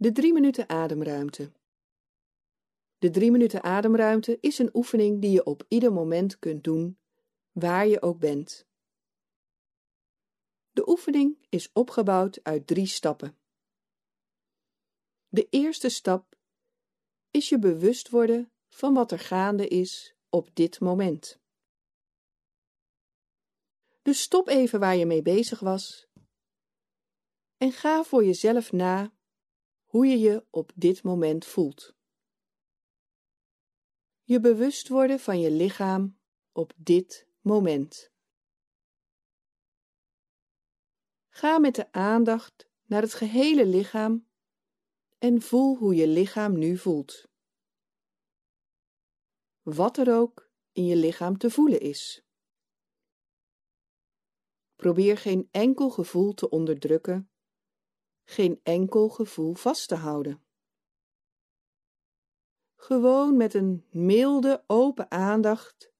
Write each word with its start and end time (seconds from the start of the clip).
De 0.00 0.12
drie 0.12 0.32
minuten 0.32 0.68
ademruimte. 0.68 1.52
De 2.98 3.10
drie 3.10 3.30
minuten 3.30 3.62
ademruimte 3.62 4.38
is 4.40 4.58
een 4.58 4.70
oefening 4.72 5.20
die 5.20 5.30
je 5.30 5.44
op 5.44 5.64
ieder 5.68 5.92
moment 5.92 6.38
kunt 6.38 6.64
doen, 6.64 6.98
waar 7.52 7.86
je 7.86 8.02
ook 8.02 8.18
bent. 8.18 8.66
De 10.70 10.88
oefening 10.88 11.46
is 11.48 11.72
opgebouwd 11.72 12.40
uit 12.42 12.66
drie 12.66 12.86
stappen. 12.86 13.38
De 15.28 15.46
eerste 15.50 15.88
stap 15.88 16.36
is 17.30 17.48
je 17.48 17.58
bewust 17.58 18.08
worden 18.08 18.52
van 18.68 18.94
wat 18.94 19.12
er 19.12 19.18
gaande 19.18 19.68
is 19.68 20.14
op 20.28 20.54
dit 20.54 20.80
moment. 20.80 21.40
Dus 24.02 24.20
stop 24.20 24.48
even 24.48 24.80
waar 24.80 24.96
je 24.96 25.06
mee 25.06 25.22
bezig 25.22 25.60
was 25.60 26.08
en 27.56 27.72
ga 27.72 28.04
voor 28.04 28.24
jezelf 28.24 28.72
na 28.72 29.12
hoe 29.90 30.06
je 30.06 30.18
je 30.18 30.46
op 30.50 30.72
dit 30.74 31.02
moment 31.02 31.44
voelt. 31.44 31.94
Je 34.22 34.40
bewust 34.40 34.88
worden 34.88 35.20
van 35.20 35.40
je 35.40 35.50
lichaam 35.50 36.18
op 36.52 36.72
dit 36.76 37.28
moment. 37.40 38.12
Ga 41.28 41.58
met 41.58 41.74
de 41.74 41.92
aandacht 41.92 42.70
naar 42.84 43.02
het 43.02 43.14
gehele 43.14 43.66
lichaam 43.66 44.28
en 45.18 45.42
voel 45.42 45.76
hoe 45.76 45.94
je 45.94 46.06
lichaam 46.06 46.58
nu 46.58 46.76
voelt. 46.76 47.28
Wat 49.62 49.96
er 49.96 50.14
ook 50.14 50.50
in 50.72 50.84
je 50.84 50.96
lichaam 50.96 51.38
te 51.38 51.50
voelen 51.50 51.80
is. 51.80 52.24
Probeer 54.76 55.18
geen 55.18 55.48
enkel 55.50 55.90
gevoel 55.90 56.34
te 56.34 56.48
onderdrukken, 56.48 57.29
geen 58.24 58.60
enkel 58.62 59.08
gevoel 59.08 59.54
vast 59.54 59.88
te 59.88 59.94
houden. 59.94 60.44
Gewoon 62.76 63.36
met 63.36 63.54
een 63.54 63.86
milde, 63.90 64.64
open 64.66 65.10
aandacht 65.10 65.92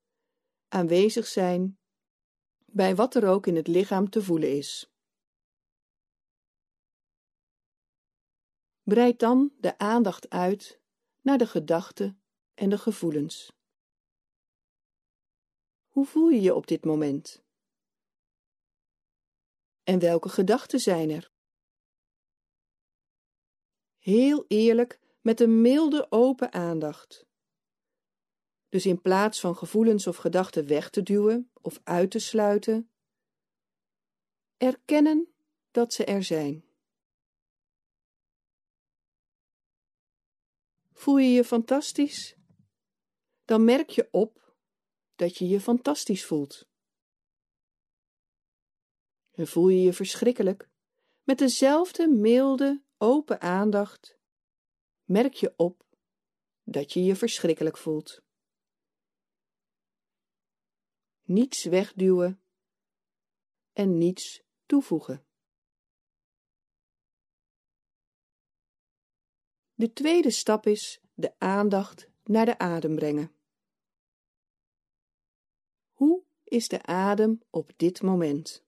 aanwezig 0.69 1.27
zijn 1.27 1.79
bij 2.65 2.95
wat 2.95 3.15
er 3.15 3.29
ook 3.29 3.47
in 3.47 3.57
het 3.57 3.67
lichaam 3.67 4.11
te 4.11 4.23
voelen 4.23 4.57
is. 4.57 4.91
Breid 8.83 9.19
dan 9.19 9.53
de 9.59 9.79
aandacht 9.79 10.29
uit 10.29 10.81
naar 11.21 11.39
de 11.39 11.47
gedachten 11.47 12.23
en 12.55 12.71
de 12.71 12.79
gevoelens. 12.79 13.53
Hoe 15.87 16.07
voel 16.07 16.29
je 16.29 16.41
je 16.41 16.55
op 16.55 16.67
dit 16.67 16.85
moment? 16.85 17.43
En 19.83 19.99
welke 19.99 20.29
gedachten 20.29 20.81
zijn 20.81 21.11
er? 21.11 21.33
Heel 24.01 24.45
eerlijk, 24.49 25.01
met 25.21 25.41
een 25.41 25.61
milde 25.61 26.07
open 26.11 26.53
aandacht. 26.53 27.27
Dus 28.69 28.87
in 28.87 29.01
plaats 29.01 29.41
van 29.41 29.57
gevoelens 29.57 30.07
of 30.07 30.17
gedachten 30.17 30.67
weg 30.67 30.91
te 30.91 31.03
duwen 31.03 31.51
of 31.61 31.81
uit 31.85 32.11
te 32.11 32.19
sluiten, 32.19 32.91
erkennen 34.57 35.35
dat 35.71 35.93
ze 35.93 36.05
er 36.05 36.23
zijn. 36.23 36.65
Voel 40.93 41.19
je 41.19 41.31
je 41.31 41.45
fantastisch? 41.45 42.37
Dan 43.45 43.65
merk 43.65 43.91
je 43.91 44.09
op 44.11 44.55
dat 45.15 45.37
je 45.37 45.49
je 45.49 45.61
fantastisch 45.61 46.25
voelt. 46.25 46.69
En 49.31 49.47
voel 49.47 49.69
je 49.69 49.81
je 49.81 49.93
verschrikkelijk? 49.93 50.69
Met 51.23 51.39
dezelfde 51.39 52.09
milde, 52.09 52.83
open 53.01 53.41
aandacht 53.41 54.19
merk 55.05 55.35
je 55.35 55.55
op 55.57 55.87
dat 56.63 56.93
je 56.93 57.03
je 57.03 57.17
verschrikkelijk 57.17 57.77
voelt. 57.77 58.23
Niets 61.23 61.65
wegduwen 61.65 62.43
en 63.73 63.99
niets 63.99 64.43
toevoegen. 64.67 65.27
De 69.75 69.93
tweede 69.93 70.31
stap 70.31 70.67
is 70.67 71.01
de 71.15 71.39
aandacht 71.39 72.11
naar 72.23 72.45
de 72.45 72.59
adem 72.59 72.95
brengen. 72.95 73.35
Hoe 75.93 76.25
is 76.45 76.69
de 76.69 76.83
adem 76.83 77.43
op 77.51 77.73
dit 77.77 78.03
moment? 78.03 78.65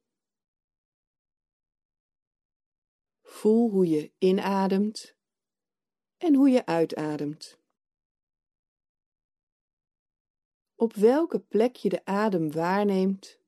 Voel 3.43 3.71
hoe 3.71 3.87
je 3.87 4.13
inademt 4.19 5.17
en 6.17 6.35
hoe 6.35 6.49
je 6.49 6.67
uitademt. 6.67 7.59
Op 10.75 10.93
welke 10.93 11.41
plek 11.41 11.77
je 11.77 11.89
de 11.89 12.05
adem 12.05 12.53
waarneemt, 12.53 13.41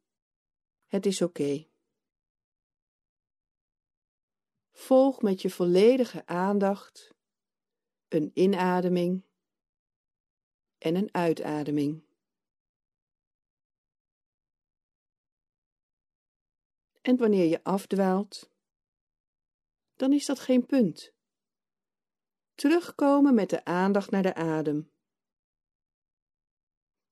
het 0.86 1.06
is 1.06 1.22
oké. 1.22 1.66
Volg 4.72 5.22
met 5.22 5.42
je 5.42 5.50
volledige 5.50 6.26
aandacht 6.26 7.14
een 8.08 8.30
inademing 8.34 9.24
en 10.78 10.94
een 10.94 11.14
uitademing. 11.14 12.04
En 17.00 17.16
wanneer 17.16 17.46
je 17.46 17.64
afdwaalt, 17.64 18.53
dan 20.04 20.12
is 20.12 20.26
dat 20.26 20.40
geen 20.40 20.66
punt. 20.66 21.12
Terugkomen 22.54 23.34
met 23.34 23.50
de 23.50 23.64
aandacht 23.64 24.10
naar 24.10 24.22
de 24.22 24.34
adem. 24.34 24.90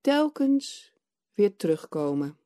Telkens 0.00 0.92
weer 1.32 1.56
terugkomen. 1.56 2.38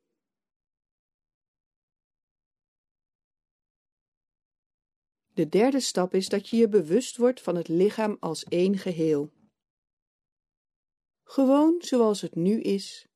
De 5.32 5.48
derde 5.48 5.80
stap 5.80 6.14
is 6.14 6.28
dat 6.28 6.48
je 6.48 6.56
je 6.56 6.68
bewust 6.68 7.16
wordt 7.16 7.40
van 7.40 7.56
het 7.56 7.68
lichaam 7.68 8.16
als 8.20 8.44
één 8.44 8.78
geheel. 8.78 9.32
Gewoon 11.22 11.82
zoals 11.82 12.20
het 12.20 12.34
nu 12.34 12.60
is, 12.60 13.08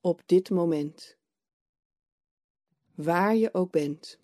op 0.00 0.22
dit 0.26 0.50
moment. 0.50 1.18
Waar 2.94 3.34
je 3.34 3.54
ook 3.54 3.70
bent. 3.70 4.23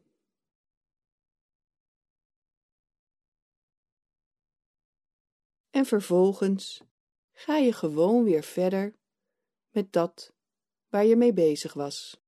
En 5.71 5.87
vervolgens 5.87 6.83
ga 7.33 7.57
je 7.57 7.73
gewoon 7.73 8.25
weer 8.25 8.43
verder 8.43 8.99
met 9.71 9.93
dat 9.93 10.35
waar 10.89 11.05
je 11.05 11.17
mee 11.17 11.33
bezig 11.33 11.73
was. 11.73 12.20